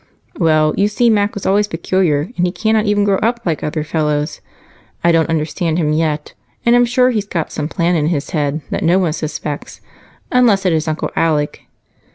"Well, 0.39 0.73
you 0.77 0.87
see 0.87 1.11
Mac 1.11 1.35
was 1.35 1.45
always 1.45 1.67
peculiar, 1.67 2.31
and 2.35 2.43
he 2.47 2.51
cannot 2.51 2.87
even 2.87 3.03
grow 3.03 3.17
up 3.19 3.39
like 3.45 3.63
other 3.63 3.83
fellows. 3.83 4.41
I 5.03 5.11
don't 5.11 5.29
understand 5.29 5.77
him 5.77 5.93
yet, 5.93 6.33
and 6.65 6.75
am 6.75 6.85
sure 6.85 7.11
he's 7.11 7.27
got 7.27 7.51
some 7.51 7.67
plan 7.69 7.93
in 7.95 8.07
his 8.07 8.31
head 8.31 8.61
that 8.71 8.81
no 8.81 8.97
one 8.97 9.13
suspects, 9.13 9.79
unless 10.31 10.65
it 10.65 10.73
is 10.73 10.87
Uncle 10.87 11.11
Alec. 11.15 11.67